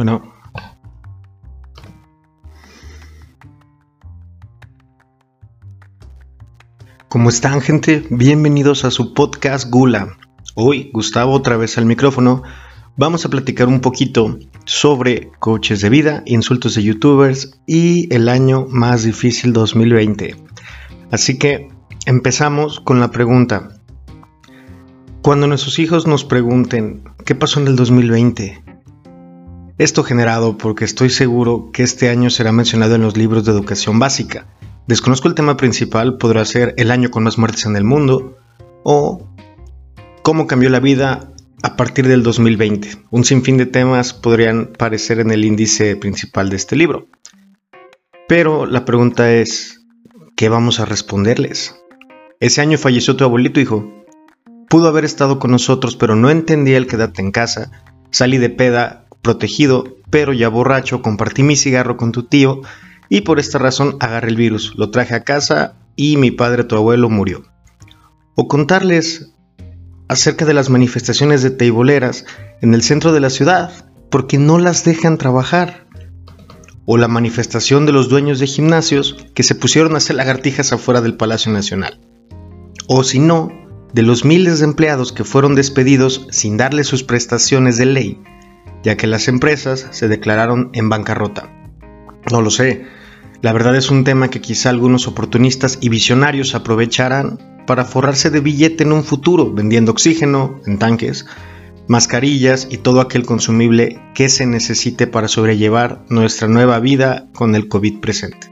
[0.00, 0.32] Bueno.
[7.10, 8.06] ¿Cómo están gente?
[8.08, 10.16] Bienvenidos a su podcast Gula.
[10.54, 12.42] Hoy, Gustavo otra vez al micrófono,
[12.96, 18.64] vamos a platicar un poquito sobre coches de vida, insultos de youtubers y el año
[18.70, 20.34] más difícil 2020.
[21.10, 21.68] Así que
[22.06, 23.82] empezamos con la pregunta.
[25.20, 28.69] Cuando nuestros hijos nos pregunten, ¿qué pasó en el 2020?
[29.80, 33.98] Esto generado porque estoy seguro que este año será mencionado en los libros de educación
[33.98, 34.46] básica.
[34.86, 38.36] Desconozco el tema principal, podrá ser el año con más muertes en el mundo
[38.82, 39.26] o
[40.22, 42.90] cómo cambió la vida a partir del 2020.
[43.10, 47.08] Un sinfín de temas podrían parecer en el índice principal de este libro.
[48.28, 49.80] Pero la pregunta es,
[50.36, 51.74] ¿qué vamos a responderles?
[52.38, 53.90] Ese año falleció tu abuelito, hijo.
[54.68, 57.70] Pudo haber estado con nosotros, pero no entendía el quedarte en casa.
[58.10, 62.62] Salí de peda protegido, pero ya borracho, compartí mi cigarro con tu tío
[63.08, 66.76] y por esta razón agarré el virus, lo traje a casa y mi padre, tu
[66.76, 67.42] abuelo, murió.
[68.34, 69.32] O contarles
[70.08, 72.24] acerca de las manifestaciones de teiboleras
[72.62, 73.72] en el centro de la ciudad,
[74.10, 75.86] porque no las dejan trabajar.
[76.86, 81.00] O la manifestación de los dueños de gimnasios que se pusieron a hacer lagartijas afuera
[81.00, 82.00] del Palacio Nacional.
[82.88, 83.52] O si no,
[83.92, 88.22] de los miles de empleados que fueron despedidos sin darle sus prestaciones de ley
[88.82, 91.50] ya que las empresas se declararon en bancarrota.
[92.30, 92.86] No lo sé,
[93.42, 98.40] la verdad es un tema que quizá algunos oportunistas y visionarios aprovecharán para forrarse de
[98.40, 101.26] billete en un futuro, vendiendo oxígeno en tanques,
[101.88, 107.68] mascarillas y todo aquel consumible que se necesite para sobrellevar nuestra nueva vida con el
[107.68, 108.50] COVID presente.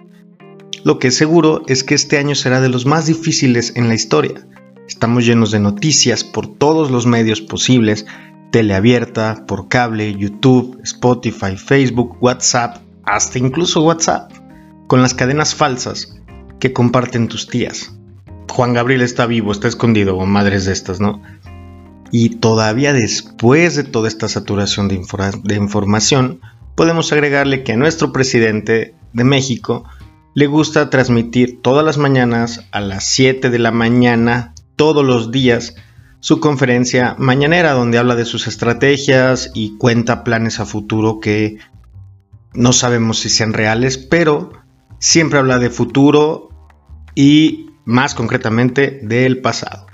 [0.85, 3.95] Lo que es seguro es que este año será de los más difíciles en la
[3.95, 4.47] historia.
[4.89, 8.07] Estamos llenos de noticias por todos los medios posibles
[8.51, 14.33] teleabierta, por cable, YouTube, Spotify, Facebook, WhatsApp, hasta incluso WhatsApp,
[14.87, 16.19] con las cadenas falsas
[16.59, 17.95] que comparten tus tías.
[18.51, 21.23] Juan Gabriel está vivo, está escondido, o madres de estas, ¿no?
[22.11, 25.01] Y todavía después de toda esta saturación de,
[25.45, 26.41] de información,
[26.75, 29.85] podemos agregarle que a nuestro presidente de México
[30.35, 35.75] le gusta transmitir todas las mañanas a las 7 de la mañana, todos los días,
[36.21, 41.59] su conferencia mañanera donde habla de sus estrategias y cuenta planes a futuro que
[42.55, 44.53] no sabemos si sean reales, pero
[44.99, 46.49] siempre habla de futuro
[47.15, 49.87] y más concretamente del pasado.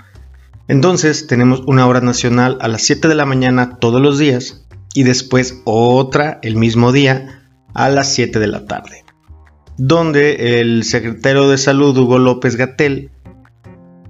[0.67, 4.65] Entonces tenemos una hora nacional a las 7 de la mañana todos los días
[4.95, 7.43] y después otra el mismo día
[7.73, 9.05] a las 7 de la tarde,
[9.77, 13.11] donde el secretario de salud Hugo López Gatel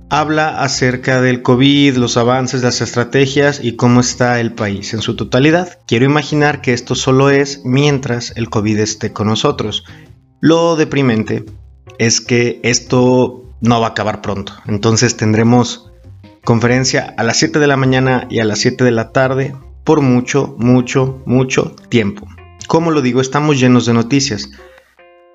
[0.10, 5.16] habla acerca del COVID, los avances, las estrategias y cómo está el país en su
[5.16, 5.80] totalidad.
[5.88, 9.86] Quiero imaginar que esto solo es mientras el COVID esté con nosotros.
[10.42, 11.46] Lo deprimente
[11.98, 14.54] es que esto no va a acabar pronto.
[14.68, 15.92] Entonces tendremos
[16.44, 20.02] conferencia a las 7 de la mañana y a las 7 de la tarde por
[20.02, 22.28] mucho, mucho, mucho tiempo.
[22.68, 24.50] Como lo digo, estamos llenos de noticias.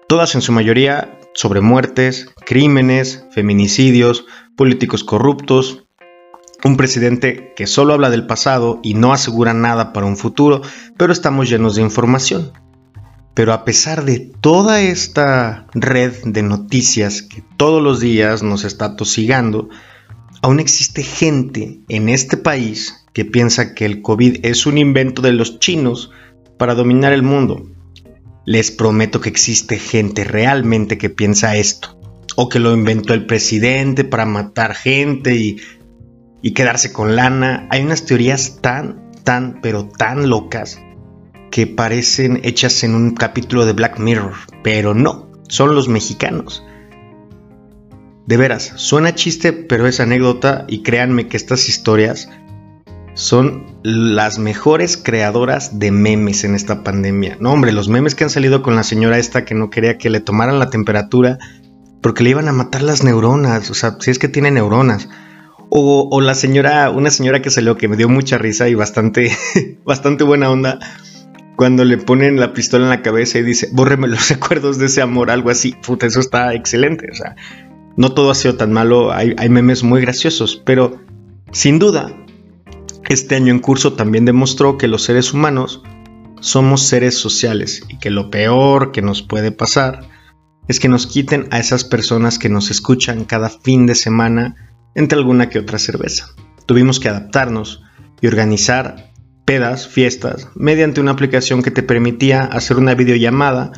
[0.08, 4.26] Todas en su mayoría sobre muertes, crímenes, feminicidios,
[4.60, 5.84] políticos corruptos,
[6.64, 10.60] un presidente que solo habla del pasado y no asegura nada para un futuro,
[10.98, 12.52] pero estamos llenos de información.
[13.32, 18.96] Pero a pesar de toda esta red de noticias que todos los días nos está
[18.96, 19.70] tosigando,
[20.42, 25.32] aún existe gente en este país que piensa que el COVID es un invento de
[25.32, 26.10] los chinos
[26.58, 27.66] para dominar el mundo
[28.44, 31.99] les prometo que existe gente realmente que piensa esto.
[32.36, 37.66] O que lo inventó el presidente para matar gente y, quedarse con lana.
[37.70, 40.80] Hay unas teorías tan, tan, pero tan locas
[41.50, 44.34] que parecen hechas en un capítulo de Black Mirror.
[44.62, 46.64] Pero no, son los mexicanos.
[48.26, 52.28] De veras, suena chiste, pero es anécdota y créanme que estas historias
[53.14, 57.36] son las mejores creadoras de memes en esta pandemia.
[57.40, 60.10] No, hombre, los memes que han salido con la señora esta que no quería que
[60.10, 61.38] le tomaran la temperatura
[62.00, 65.08] porque le iban a matar las neuronas, o sea, si es que tiene neuronas.
[65.72, 69.30] O, la señora, una señora que salió que me dio mucha risa y bastante,
[69.84, 70.80] bastante buena onda
[71.54, 75.00] cuando le ponen la pistola en la cabeza y dice, bórreme los recuerdos de ese
[75.00, 75.76] amor, algo así.
[75.86, 77.36] Puta, eso está excelente, o sea,
[77.96, 81.00] no todo ha sido tan malo, hay, hay memes muy graciosos, pero
[81.52, 82.12] sin duda
[83.08, 85.82] este año en curso también demostró que los seres humanos
[86.40, 90.08] somos seres sociales y que lo peor que nos puede pasar
[90.70, 94.54] es que nos quiten a esas personas que nos escuchan cada fin de semana
[94.94, 96.28] entre alguna que otra cerveza.
[96.64, 97.82] Tuvimos que adaptarnos
[98.20, 99.10] y organizar
[99.44, 103.72] pedas, fiestas, mediante una aplicación que te permitía hacer una videollamada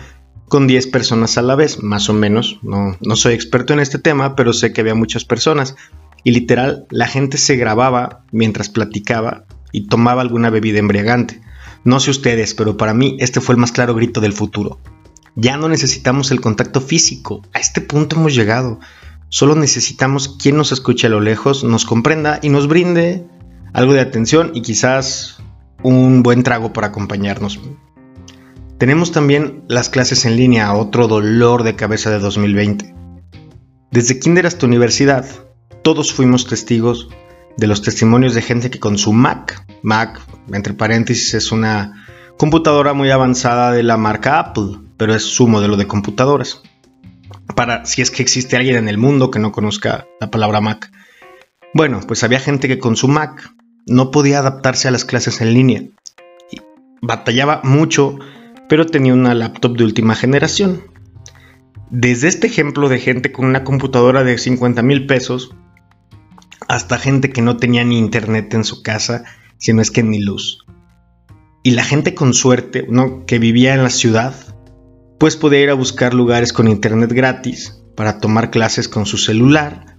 [0.51, 2.59] con 10 personas a la vez, más o menos.
[2.63, 5.77] No, no soy experto en este tema, pero sé que había muchas personas.
[6.25, 11.41] Y literal, la gente se grababa mientras platicaba y tomaba alguna bebida embriagante.
[11.85, 14.79] No sé ustedes, pero para mí este fue el más claro grito del futuro.
[15.35, 17.43] Ya no necesitamos el contacto físico.
[17.55, 18.81] A este punto hemos llegado.
[19.29, 23.25] Solo necesitamos quien nos escuche a lo lejos, nos comprenda y nos brinde
[23.73, 25.39] algo de atención y quizás
[25.83, 27.59] un buen trago para acompañarnos.
[28.79, 32.95] Tenemos también las clases en línea, otro dolor de cabeza de 2020.
[33.91, 35.25] Desde kinder hasta universidad,
[35.83, 37.09] todos fuimos testigos
[37.57, 40.21] de los testimonios de gente que con su Mac, Mac,
[40.53, 42.02] entre paréntesis, es una
[42.43, 46.61] computadora muy avanzada de la marca Apple, pero es su modelo de computadoras.
[47.55, 50.91] Para si es que existe alguien en el mundo que no conozca la palabra Mac.
[51.73, 53.55] Bueno, pues había gente que con su Mac
[53.87, 55.85] no podía adaptarse a las clases en línea.
[57.01, 58.19] Batallaba mucho
[58.69, 60.83] pero tenía una laptop de última generación.
[61.91, 65.55] Desde este ejemplo de gente con una computadora de 50 mil pesos,
[66.67, 69.23] hasta gente que no tenía ni internet en su casa,
[69.59, 70.62] sino es que ni luz.
[71.63, 73.25] Y la gente con suerte, ¿no?
[73.27, 74.35] que vivía en la ciudad,
[75.19, 79.97] pues podía ir a buscar lugares con internet gratis para tomar clases con su celular.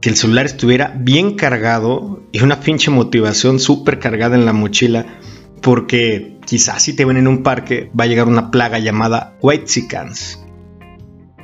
[0.00, 5.18] Que el celular estuviera bien cargado y una pinche motivación súper cargada en la mochila
[5.60, 10.42] porque quizás si te ven en un parque va a llegar una plaga llamada Whitexicans.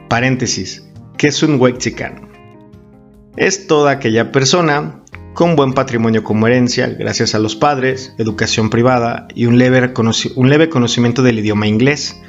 [0.09, 0.89] Paréntesis,
[1.19, 2.31] ¿qué es un Whitexican?
[3.37, 5.04] Es toda aquella persona
[5.35, 9.93] con buen patrimonio como herencia, gracias a los padres, educación privada y un leve,
[10.37, 12.23] un leve conocimiento del idioma inglés.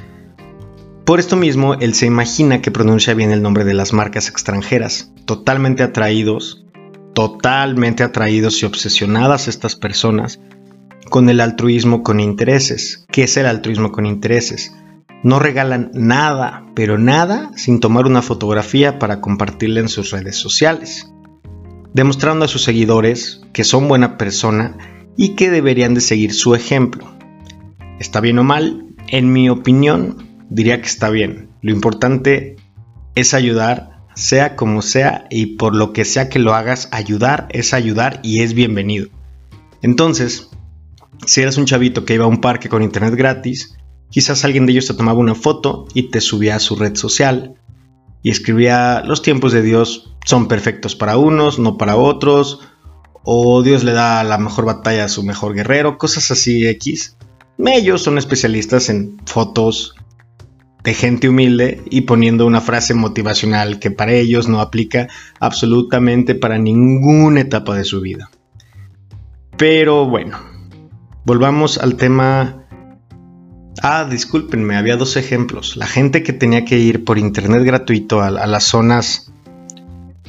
[1.04, 5.12] Por esto mismo, él se imagina que pronuncia bien el nombre de las marcas extranjeras,
[5.24, 6.66] totalmente atraídos,
[7.14, 10.40] totalmente atraídos y obsesionadas estas personas
[11.08, 13.06] con el altruismo con intereses.
[13.12, 14.74] ¿Qué es el altruismo con intereses?
[15.22, 21.10] No regalan nada, pero nada, sin tomar una fotografía para compartirla en sus redes sociales,
[21.96, 24.76] demostrando a sus seguidores que son buena persona
[25.16, 27.10] y que deberían de seguir su ejemplo.
[27.98, 28.94] ¿Está bien o mal?
[29.08, 31.48] En mi opinión, diría que está bien.
[31.62, 32.56] Lo importante
[33.14, 37.72] es ayudar, sea como sea, y por lo que sea que lo hagas, ayudar es
[37.72, 39.08] ayudar y es bienvenido.
[39.80, 40.50] Entonces,
[41.24, 43.74] si eras un chavito que iba a un parque con internet gratis,
[44.10, 47.54] quizás alguien de ellos te tomaba una foto y te subía a su red social
[48.22, 52.60] y escribía los tiempos de Dios son perfectos para unos, no para otros,
[53.22, 57.16] o Dios le da la mejor batalla a su mejor guerrero, cosas así X.
[57.58, 59.94] Ellos son especialistas en fotos
[60.82, 65.08] de gente humilde y poniendo una frase motivacional que para ellos no aplica
[65.40, 68.30] absolutamente para ninguna etapa de su vida.
[69.56, 70.38] Pero bueno,
[71.26, 72.65] Volvamos al tema...
[73.82, 75.76] Ah, discúlpenme, había dos ejemplos.
[75.76, 79.30] La gente que tenía que ir por internet gratuito a, las zonas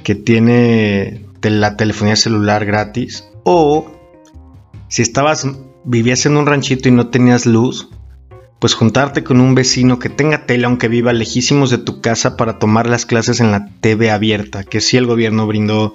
[0.03, 3.27] que tiene la telefonía celular gratis.
[3.43, 3.91] O
[4.89, 5.47] si estabas,
[5.85, 7.89] vivías en un ranchito y no tenías luz,
[8.59, 12.59] pues juntarte con un vecino que tenga tele aunque viva lejísimos de tu casa para
[12.59, 15.93] tomar las clases en la TV abierta, que sí el gobierno brindó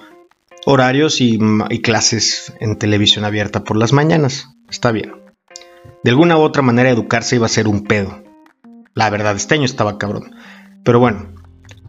[0.65, 1.39] horarios y,
[1.69, 4.49] y clases en televisión abierta por las mañanas.
[4.69, 5.22] Está bien.
[6.03, 8.21] De alguna u otra manera educarse iba a ser un pedo.
[8.93, 10.35] La verdad, este año estaba cabrón.
[10.83, 11.27] Pero bueno,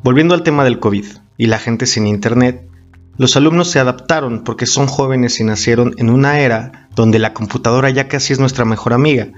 [0.05, 1.05] volviendo al tema del COVID
[1.37, 2.69] y la gente sin internet,
[3.17, 7.91] los alumnos se adaptaron porque son jóvenes y nacieron en una era donde la computadora
[7.91, 9.33] ya casi es nuestra mejor amiga.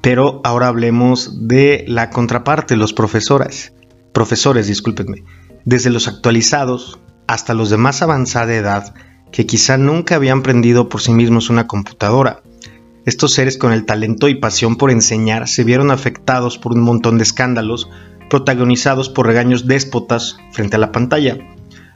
[0.00, 3.72] Pero ahora hablemos de la contraparte, los profesores.
[4.12, 5.24] Profesores, discúlpenme.
[5.64, 8.94] Desde los actualizados hasta los de más avanzada edad
[9.32, 12.42] que quizá nunca habían prendido por sí mismos una computadora
[13.04, 17.18] estos seres con el talento y pasión por enseñar se vieron afectados por un montón
[17.18, 17.88] de escándalos
[18.28, 21.38] protagonizados por regaños déspotas frente a la pantalla.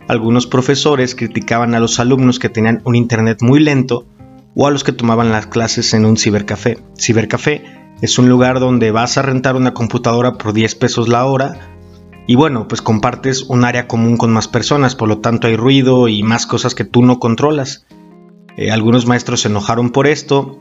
[0.09, 4.06] Algunos profesores criticaban a los alumnos que tenían un internet muy lento
[4.54, 6.78] o a los que tomaban las clases en un cibercafé.
[6.99, 7.62] Cibercafé
[8.00, 11.73] es un lugar donde vas a rentar una computadora por 10 pesos la hora
[12.26, 16.09] y bueno, pues compartes un área común con más personas, por lo tanto hay ruido
[16.09, 17.87] y más cosas que tú no controlas.
[18.56, 20.59] Eh, algunos maestros se enojaron por esto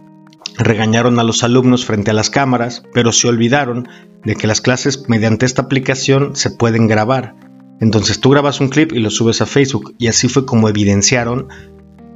[0.63, 3.88] regañaron a los alumnos frente a las cámaras, pero se olvidaron
[4.24, 7.36] de que las clases mediante esta aplicación se pueden grabar.
[7.80, 11.48] Entonces tú grabas un clip y lo subes a Facebook y así fue como evidenciaron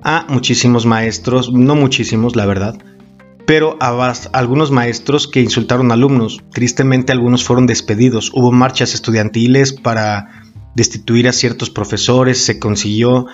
[0.03, 2.77] a muchísimos maestros, no muchísimos la verdad,
[3.47, 6.43] pero a algunos maestros que insultaron alumnos.
[6.51, 10.43] Tristemente algunos fueron despedidos, hubo marchas estudiantiles para
[10.75, 13.27] destituir a ciertos profesores, se consiguió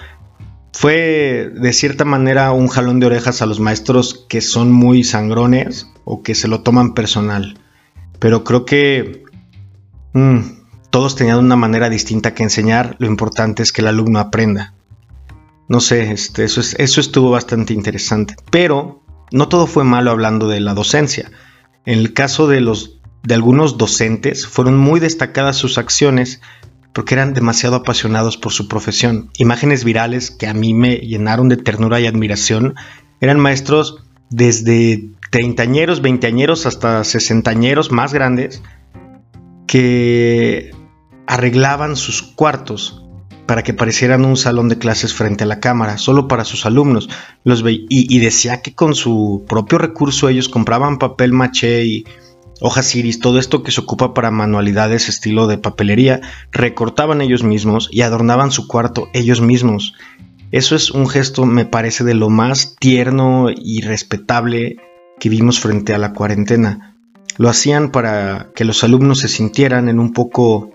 [0.74, 5.88] fue de cierta manera un jalón de orejas a los maestros que son muy sangrones
[6.06, 7.60] o que se lo toman personal.
[8.20, 9.24] Pero creo que
[10.13, 10.40] mm,
[10.90, 12.96] todos tenían una manera distinta que enseñar.
[13.00, 14.74] Lo importante es que el alumno aprenda.
[15.68, 18.36] No sé, este, eso, eso estuvo bastante interesante.
[18.50, 21.32] Pero no todo fue malo hablando de la docencia.
[21.86, 26.42] En el caso de, los, de algunos docentes, fueron muy destacadas sus acciones
[26.93, 29.29] porque eran demasiado apasionados por su profesión.
[29.38, 32.75] Imágenes virales que a mí me llenaron de ternura y admiración
[33.19, 38.62] eran maestros desde treintañeros, veinteañeros hasta sesentañeros más grandes
[39.67, 40.71] que
[41.27, 43.01] arreglaban sus cuartos
[43.45, 47.10] para que parecieran un salón de clases frente a la cámara, solo para sus alumnos.
[47.43, 52.05] Los y, y, decía que con su propio recurso ellos compraban papel maché y
[52.62, 57.89] hojas iris, todo esto que se ocupa para manualidades estilo de papelería, recortaban ellos mismos
[57.91, 59.96] y adornaban su cuarto ellos mismos.
[60.51, 64.77] Eso es un gesto, me parece, de lo más tierno y respetable
[65.20, 66.96] que vimos frente a la cuarentena.
[67.38, 70.72] Lo hacían para que los alumnos se sintieran en un poco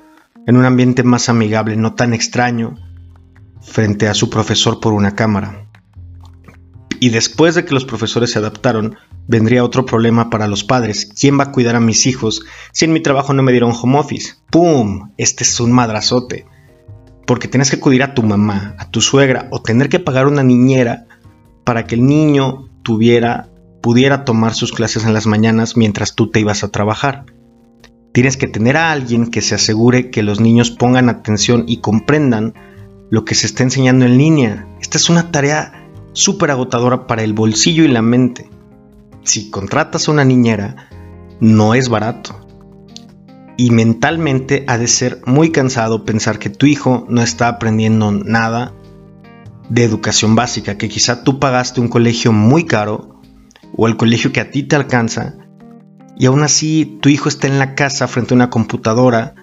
[0.47, 2.75] en un ambiente más amigable, no tan extraño,
[3.61, 5.66] frente a su profesor por una cámara.
[7.01, 11.07] Y después de que los profesores se adaptaron, vendría otro problema para los padres.
[11.19, 13.99] ¿Quién va a cuidar a mis hijos si en mi trabajo no me dieron home
[13.99, 14.35] office?
[14.51, 15.13] ¡Pum!
[15.17, 16.47] Este es un madrazote.
[17.27, 20.43] Porque tienes que cuidar a tu mamá, a tu suegra o tener que pagar una
[20.43, 21.07] niñera
[21.65, 23.51] para que el niño tuviera
[23.87, 27.25] pudiera tomar sus clases en las mañanas mientras tú te ibas a trabajar.
[28.13, 32.55] Tienes que tener a alguien que se asegure que los niños pongan atención y comprendan
[33.11, 34.67] lo que se está enseñando en línea.
[34.81, 35.86] Esta es una tarea
[36.17, 38.49] súper agotadora para el bolsillo y la mente.
[39.23, 40.89] Si contratas a una niñera,
[41.41, 42.41] no es barato.
[43.59, 48.75] Y mentalmente ha de ser muy cansado pensar que tu hijo no está aprendiendo nada
[49.69, 53.21] de educación básica, que quizá tú pagaste un colegio muy caro
[53.77, 55.35] o el colegio que a ti te alcanza
[56.19, 59.35] y aún así tu hijo está en la casa frente a una computadora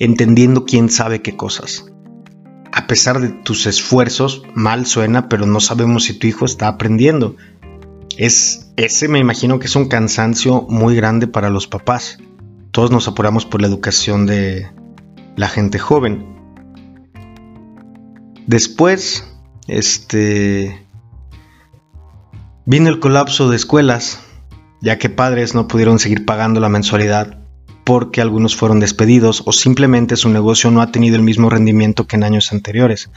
[0.00, 1.92] entendiendo quién sabe qué cosas.
[2.86, 7.34] A pesar de tus esfuerzos, mal suena, pero no sabemos si tu hijo está aprendiendo.
[8.16, 12.18] Es ese me imagino que es un cansancio muy grande para los papás.
[12.70, 14.70] Todos nos apuramos por la educación de
[15.34, 16.26] la gente joven.
[18.46, 19.34] Después,
[19.66, 20.86] este
[22.66, 24.20] vino el colapso de escuelas
[24.80, 27.40] ya que padres no pudieron seguir pagando la mensualidad
[27.86, 32.16] porque algunos fueron despedidos o simplemente su negocio no ha tenido el mismo rendimiento que
[32.16, 33.10] en años anteriores.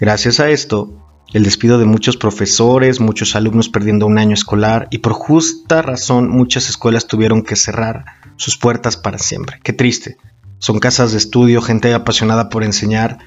[0.00, 0.92] Gracias a esto,
[1.32, 6.28] el despido de muchos profesores, muchos alumnos perdiendo un año escolar y por justa razón
[6.28, 9.60] muchas escuelas tuvieron que cerrar sus puertas para siempre.
[9.62, 10.16] Qué triste.
[10.58, 13.18] Son casas de estudio, gente apasionada por enseñar,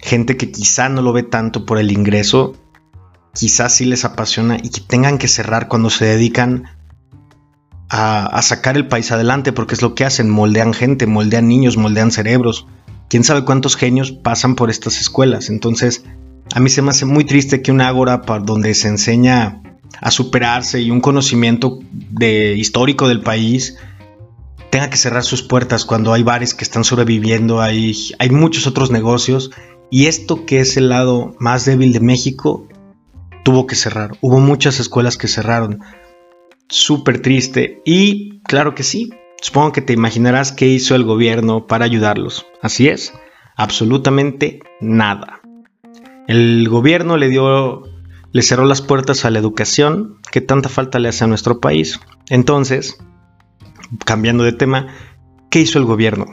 [0.00, 2.56] gente que quizá no lo ve tanto por el ingreso,
[3.32, 6.64] quizás sí les apasiona y que tengan que cerrar cuando se dedican
[7.88, 12.10] a, sacar el país adelante, porque es lo que hacen, moldean gente, moldean niños, moldean
[12.10, 12.66] cerebros.
[13.08, 15.48] Quién sabe cuántos genios pasan por estas escuelas.
[15.48, 16.04] Entonces,
[16.54, 19.62] a mí se me hace muy triste que una ágora donde se enseña
[20.00, 23.76] a superarse y un conocimiento de, histórico del país
[24.70, 28.90] tenga que cerrar sus puertas cuando hay bares que están sobreviviendo, hay, hay muchos otros
[28.90, 29.52] negocios
[29.90, 32.66] y esto que es el lado más débil de México
[33.44, 34.18] tuvo que cerrar.
[34.20, 35.80] Hubo muchas escuelas que cerraron
[36.68, 41.84] súper triste y claro que sí, supongo que te imaginarás qué hizo el gobierno para
[41.84, 42.46] ayudarlos.
[42.62, 43.12] Así es,
[43.56, 45.40] absolutamente nada.
[46.26, 47.84] El gobierno le dio,
[48.32, 52.00] le cerró las puertas a la educación que tanta falta le hace a nuestro país.
[52.28, 52.98] Entonces,
[54.04, 54.88] cambiando de tema,
[55.50, 56.26] ¿qué hizo el gobierno?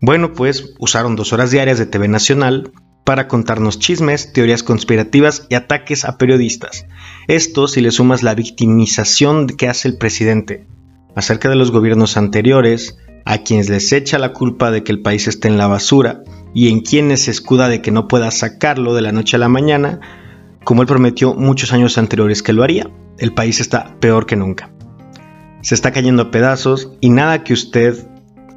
[0.00, 2.72] Bueno, pues usaron dos horas diarias de TV Nacional
[3.04, 6.86] para contarnos chismes, teorías conspirativas y ataques a periodistas.
[7.28, 10.66] Esto si le sumas la victimización que hace el presidente
[11.14, 15.28] acerca de los gobiernos anteriores, a quienes les echa la culpa de que el país
[15.28, 16.22] esté en la basura
[16.54, 19.48] y en quienes se escuda de que no pueda sacarlo de la noche a la
[19.48, 20.00] mañana,
[20.64, 22.90] como él prometió muchos años anteriores que lo haría.
[23.18, 24.70] El país está peor que nunca.
[25.62, 28.06] Se está cayendo a pedazos y nada que usted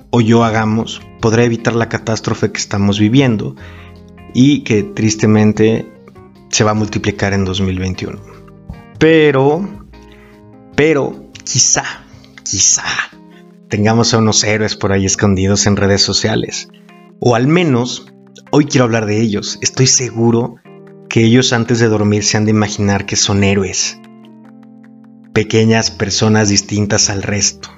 [0.09, 3.55] o yo hagamos podrá evitar la catástrofe que estamos viviendo
[4.33, 5.85] y que tristemente
[6.49, 8.19] se va a multiplicar en 2021.
[8.99, 9.87] Pero,
[10.75, 11.83] pero, quizá,
[12.43, 12.83] quizá
[13.69, 16.69] tengamos a unos héroes por ahí escondidos en redes sociales.
[17.19, 18.13] O al menos,
[18.51, 19.59] hoy quiero hablar de ellos.
[19.61, 20.55] Estoy seguro
[21.09, 23.99] que ellos antes de dormir se han de imaginar que son héroes.
[25.33, 27.69] Pequeñas personas distintas al resto.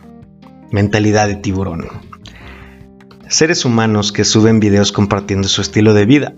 [0.71, 2.08] Mentalidad de tiburón
[3.29, 6.33] seres humanos que suben videos compartiendo su estilo de vida.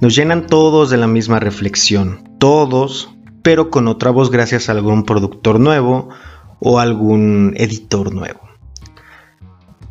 [0.00, 3.10] nos llenan todos de la misma reflexión, todos,
[3.42, 6.08] pero con otra voz gracias a algún productor nuevo
[6.60, 8.40] o algún editor nuevo.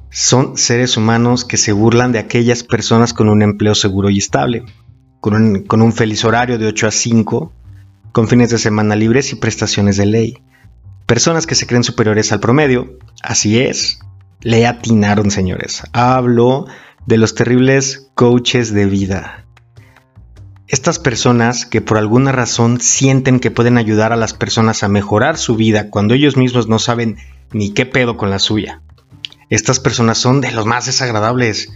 [0.10, 4.64] Son seres humanos que se burlan de aquellas personas con un empleo seguro y estable,
[5.20, 5.36] con
[5.82, 7.54] un, feliz horario de 8 a 5,
[8.14, 10.38] con fines de semana libres y prestaciones de ley.
[11.06, 14.00] Personas que se creen superiores al promedio, así es,
[14.42, 15.84] le atinaron señores.
[15.94, 16.68] Hablo
[17.06, 19.46] de los terribles coaches de vida.
[20.68, 25.38] Estas personas que por alguna razón sienten que pueden ayudar a las personas a mejorar
[25.38, 27.18] su vida cuando ellos mismos no saben
[27.54, 28.82] ni qué pedo con la suya.
[29.50, 31.72] Estas personas son de los más desagradables.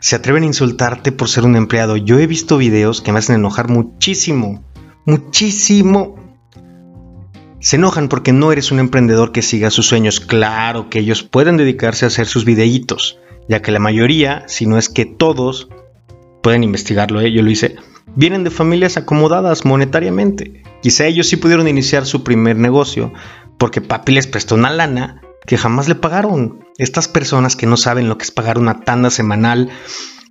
[0.00, 1.96] Se atreven a insultarte por ser un empleado.
[1.96, 4.62] Yo he visto videos que me hacen enojar muchísimo.
[5.04, 6.14] Muchísimo.
[7.68, 10.20] Se enojan porque no eres un emprendedor que siga sus sueños.
[10.20, 14.78] Claro que ellos pueden dedicarse a hacer sus videitos, ya que la mayoría, si no
[14.78, 15.68] es que todos,
[16.42, 17.30] pueden investigarlo, ¿eh?
[17.30, 17.76] yo lo hice,
[18.16, 20.62] vienen de familias acomodadas monetariamente.
[20.80, 23.12] Quizá ellos sí pudieron iniciar su primer negocio
[23.58, 26.64] porque papi les prestó una lana que jamás le pagaron.
[26.78, 29.68] Estas personas que no saben lo que es pagar una tanda semanal,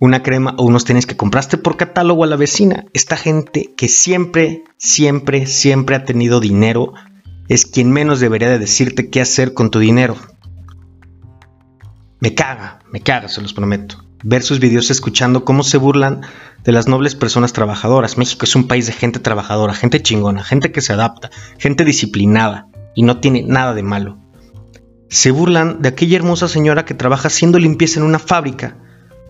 [0.00, 2.86] una crema o unos tenis que compraste por catálogo a la vecina.
[2.94, 6.94] Esta gente que siempre, siempre, siempre ha tenido dinero
[7.48, 10.16] es quien menos debería de decirte qué hacer con tu dinero.
[12.20, 16.22] Me caga, me caga, se los prometo ver sus videos escuchando cómo se burlan
[16.64, 18.18] de las nobles personas trabajadoras.
[18.18, 22.68] México es un país de gente trabajadora, gente chingona, gente que se adapta, gente disciplinada
[22.94, 24.18] y no tiene nada de malo.
[25.08, 28.76] Se burlan de aquella hermosa señora que trabaja haciendo limpieza en una fábrica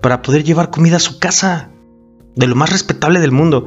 [0.01, 1.71] para poder llevar comida a su casa,
[2.35, 3.67] de lo más respetable del mundo.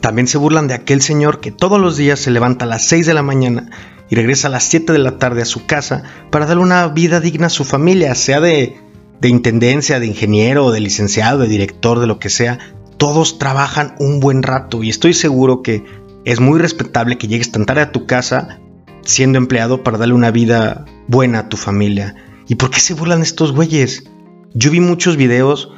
[0.00, 3.06] También se burlan de aquel señor que todos los días se levanta a las 6
[3.06, 3.70] de la mañana
[4.10, 7.20] y regresa a las 7 de la tarde a su casa para darle una vida
[7.20, 8.76] digna a su familia, sea de
[9.22, 12.58] de intendencia, de ingeniero, de licenciado, de director, de lo que sea,
[12.96, 15.84] todos trabajan un buen rato y estoy seguro que
[16.24, 18.58] es muy respetable que llegues tan tarde a tu casa
[19.02, 22.16] siendo empleado para darle una vida buena a tu familia.
[22.48, 24.10] ¿Y por qué se burlan estos güeyes?
[24.54, 25.70] Yo vi muchos videos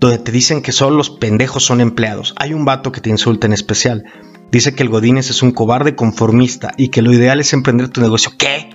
[0.00, 2.34] donde te dicen que solo los pendejos son empleados.
[2.36, 4.04] Hay un vato que te insulta en especial.
[4.52, 8.00] Dice que el Godínez es un cobarde conformista y que lo ideal es emprender tu
[8.00, 8.32] negocio.
[8.38, 8.70] ¿Qué?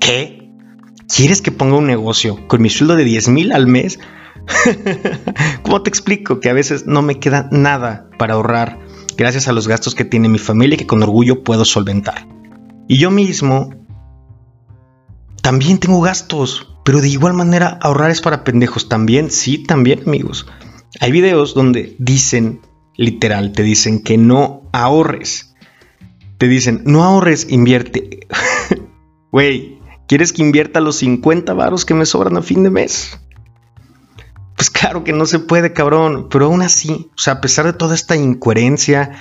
[0.00, 0.50] ¿Qué?
[1.14, 3.98] ¿Quieres que ponga un negocio con mi sueldo de 10 mil al mes?
[5.62, 8.80] ¿Cómo te explico que a veces no me queda nada para ahorrar
[9.16, 12.26] gracias a los gastos que tiene mi familia y que con orgullo puedo solventar?
[12.88, 13.70] Y yo mismo
[15.42, 20.46] también tengo gastos, pero de igual manera ahorrar es para pendejos también, sí, también amigos.
[21.00, 22.60] Hay videos donde dicen,
[22.96, 25.54] literal, te dicen que no ahorres.
[26.38, 28.26] Te dicen, no ahorres, invierte.
[29.32, 29.74] Güey,
[30.06, 33.18] ¿Quieres que invierta los 50 varos que me sobran a fin de mes?
[34.56, 36.28] Pues claro que no se puede, cabrón.
[36.30, 39.12] Pero aún así, o sea, a pesar de toda esta incoherencia,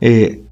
[0.00, 0.42] eh,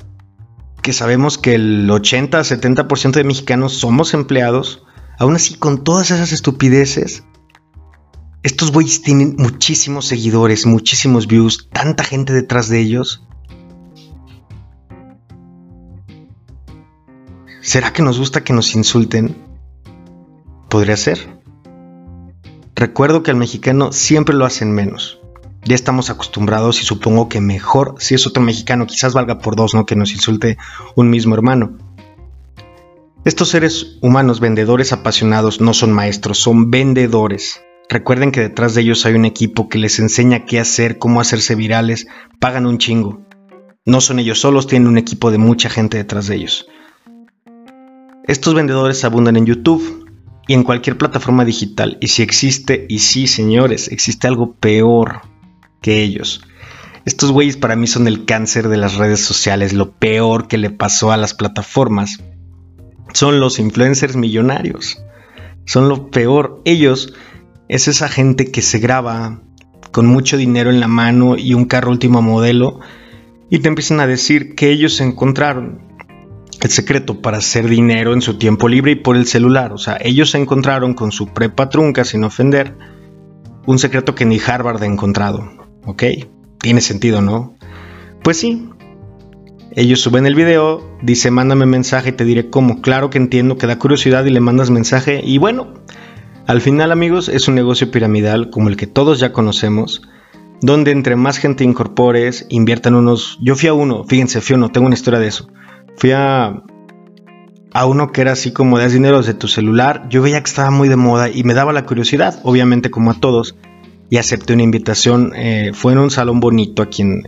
[0.82, 4.84] que sabemos que el 80-70% de mexicanos somos empleados,
[5.22, 7.22] aún así con todas esas estupideces,
[8.42, 13.24] estos güeyes tienen muchísimos seguidores, muchísimos views, tanta gente detrás de ellos.
[17.60, 19.36] ¿Será que nos gusta que nos insulten?
[20.68, 21.40] Podría ser.
[22.74, 25.20] Recuerdo que al mexicano siempre lo hacen menos.
[25.64, 29.72] Ya estamos acostumbrados y supongo que mejor si es otro mexicano, quizás valga por dos,
[29.72, 29.86] ¿no?
[29.86, 30.58] Que nos insulte
[30.96, 31.78] un mismo hermano.
[33.24, 37.60] Estos seres humanos vendedores apasionados no son maestros, son vendedores.
[37.88, 41.54] Recuerden que detrás de ellos hay un equipo que les enseña qué hacer, cómo hacerse
[41.54, 42.08] virales,
[42.40, 43.24] pagan un chingo.
[43.86, 46.66] No son ellos solos, tienen un equipo de mucha gente detrás de ellos.
[48.26, 50.10] Estos vendedores abundan en YouTube
[50.48, 51.98] y en cualquier plataforma digital.
[52.00, 55.20] Y si existe, y sí, señores, existe algo peor
[55.80, 56.42] que ellos.
[57.04, 60.70] Estos güeyes para mí son el cáncer de las redes sociales, lo peor que le
[60.70, 62.18] pasó a las plataformas.
[63.12, 65.02] Son los influencers millonarios.
[65.64, 66.60] Son lo peor.
[66.64, 67.14] Ellos
[67.68, 69.42] es esa gente que se graba
[69.90, 72.80] con mucho dinero en la mano y un carro último modelo
[73.50, 75.92] y te empiezan a decir que ellos encontraron
[76.62, 79.72] el secreto para hacer dinero en su tiempo libre y por el celular.
[79.72, 82.76] O sea, ellos encontraron con su prepa trunca, sin ofender,
[83.66, 85.44] un secreto que ni Harvard ha encontrado.
[85.84, 86.04] ¿Ok?
[86.58, 87.56] Tiene sentido, ¿no?
[88.22, 88.68] Pues sí.
[89.74, 92.80] Ellos suben el video, dice mándame mensaje y te diré cómo.
[92.82, 95.20] Claro que entiendo que da curiosidad y le mandas mensaje.
[95.24, 95.74] Y bueno,
[96.46, 100.02] al final amigos es un negocio piramidal como el que todos ya conocemos.
[100.60, 103.38] Donde entre más gente incorpores, inviertan unos...
[103.40, 105.48] Yo fui a uno, fíjense, fui a uno, tengo una historia de eso
[105.96, 106.62] fui a,
[107.86, 110.08] uno que era así como das dinero desde tu celular.
[110.08, 113.14] Yo veía que estaba muy de moda y me daba la curiosidad, obviamente como a
[113.14, 113.56] todos.
[114.10, 115.32] y acepté una invitación.
[115.34, 117.22] Eh, fue en un salón bonito aquí en,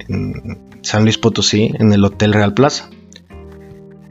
[0.95, 2.89] San Luis Potosí, en el Hotel Real Plaza.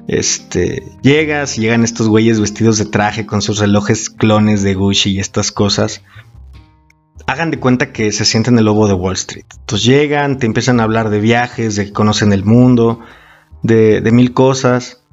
[0.09, 5.19] Este, llegas, llegan estos güeyes vestidos de traje con sus relojes clones de Gucci y
[5.19, 6.03] estas cosas.
[7.25, 9.45] Hagan de cuenta que se sienten el lobo de Wall Street.
[9.61, 12.99] Entonces llegan, te empiezan a hablar de viajes, de que conocen el mundo,
[13.61, 15.05] de, mil cosas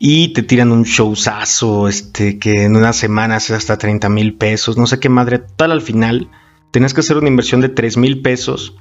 [0.00, 4.76] y te tiran un showzazo, este, que en una semana haces hasta 30 mil pesos,
[4.76, 6.32] no sé qué madre, tal al final,
[6.72, 8.74] tenías que hacer una inversión de 3 mil pesos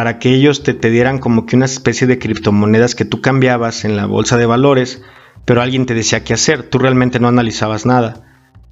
[0.00, 3.98] para que ellos te, dieran como que una especie de criptomonedas que tú cambiabas en
[3.98, 5.02] la bolsa de valores,
[5.44, 8.24] pero alguien te decía qué hacer, tú realmente no analizabas nada.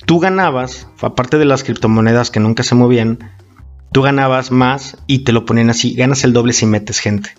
[0.06, 3.18] Tú ganabas, aparte de las criptomonedas que nunca se movían,
[3.92, 7.34] tú ganabas más y te lo ponían así, ganas el doble si metes gente.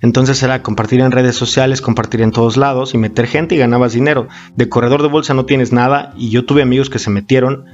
[0.00, 3.92] Entonces era compartir en redes sociales, compartir en todos lados y meter gente y ganabas
[3.92, 4.28] dinero.
[4.56, 7.66] De corredor de bolsa no tienes nada y yo tuve amigos que se metieron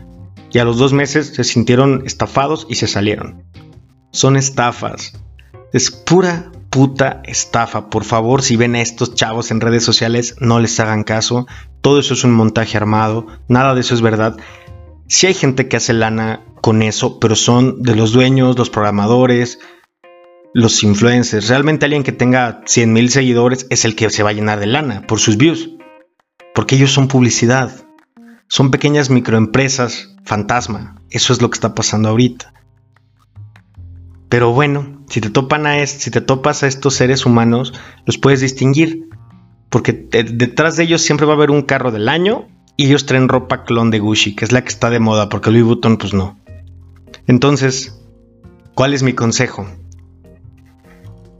[0.51, 3.45] y a los dos meses se sintieron estafados y se salieron.
[4.11, 5.12] Son estafas.
[5.75, 7.91] Es pura puta estafa.
[7.91, 11.49] Por favor, si ven a estos chavos en redes sociales, no les hagan caso.
[11.81, 13.27] Todo eso es un montaje armado.
[13.49, 14.37] Nada de eso es verdad.
[15.09, 19.59] Si hay gente que hace lana con eso, pero son de los dueños, los programadores,
[20.53, 21.49] los influencers.
[21.49, 24.69] Realmente alguien que tenga 100 mil seguidores es el que se va a llenar de
[24.69, 25.71] lana por sus views.
[26.55, 27.85] Porque ellos son publicidad.
[28.47, 31.03] Son pequeñas microempresas fantasma.
[31.11, 32.55] Eso es lo que está pasando ahorita.
[34.29, 35.85] Pero bueno, si te, topan a
[36.27, 37.73] topas a estos seres humanos,
[38.07, 39.09] los puedes distinguir.
[39.71, 43.29] Porque detrás de ellos siempre va a haber un carro del año y ellos traen
[43.29, 46.14] ropa clon de Gucci, que es la que está de moda, porque Louis Vuitton pues
[46.14, 46.38] no.
[47.27, 48.01] Entonces,
[48.75, 49.67] ¿cuál es mi consejo?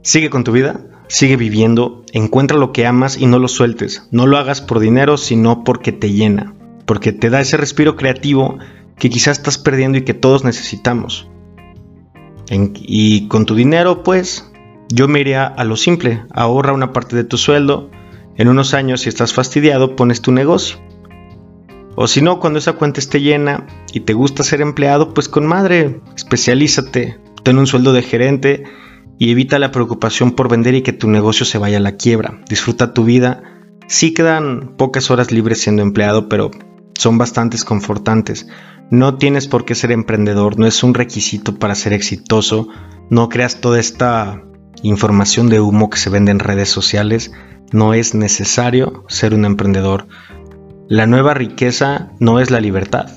[0.01, 4.07] Sigue con tu vida, sigue viviendo, encuentra lo que amas y no lo sueltes.
[4.11, 6.53] No lo hagas por dinero, sino porque te llena,
[6.85, 8.59] porque te da ese respiro creativo
[8.97, 11.29] que quizás estás perdiendo y que todos necesitamos.
[12.49, 14.51] Y con tu dinero, pues,
[14.89, 17.89] yo me iría a lo simple, ahorra una parte de tu sueldo,
[18.37, 20.77] en unos años si estás fastidiado, pones tu negocio.
[21.95, 25.45] O si no, cuando esa cuenta esté llena y te gusta ser empleado, pues con
[25.45, 28.63] madre, especialízate, ten un sueldo de gerente
[29.17, 32.41] y evita la preocupación por vender y que tu negocio se vaya a la quiebra.
[32.49, 33.43] Disfruta tu vida.
[33.87, 36.51] Sí quedan pocas horas libres siendo empleado, pero
[36.97, 38.47] son bastante confortantes.
[38.91, 42.67] No tienes por qué ser emprendedor, no es un requisito para ser exitoso.
[43.09, 44.43] No creas toda esta
[44.83, 47.31] información de humo que se vende en redes sociales.
[47.71, 50.07] No es necesario ser un emprendedor.
[50.87, 53.09] La nueva riqueza no es la libertad.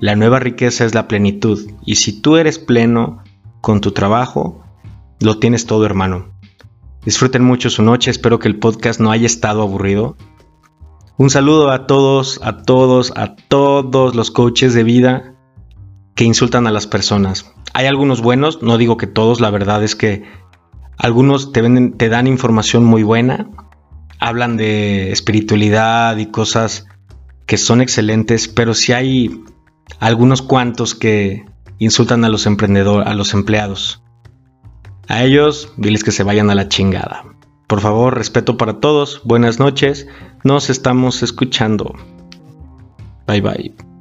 [0.00, 1.70] La nueva riqueza es la plenitud.
[1.84, 3.22] Y si tú eres pleno
[3.60, 4.64] con tu trabajo,
[5.20, 6.32] lo tienes todo, hermano.
[7.04, 10.16] Disfruten mucho su noche, espero que el podcast no haya estado aburrido.
[11.16, 15.34] Un saludo a todos, a todos, a todos los coaches de vida
[16.16, 17.52] que insultan a las personas.
[17.72, 20.24] Hay algunos buenos, no digo que todos, la verdad es que
[20.96, 23.48] algunos te, te dan información muy buena,
[24.18, 26.88] hablan de espiritualidad y cosas
[27.46, 29.40] que son excelentes, pero si hay
[30.00, 31.44] algunos cuantos que
[31.78, 34.02] insultan a los emprendedores, a los empleados.
[35.06, 37.24] A ellos, diles que se vayan a la chingada.
[37.66, 40.06] Por favor, respeto para todos, buenas noches,
[40.42, 41.94] nos estamos escuchando.
[43.26, 43.93] Bye bye.